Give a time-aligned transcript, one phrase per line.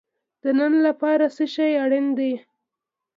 [0.43, 2.31] د نن لپاره څه شی اړین دی؟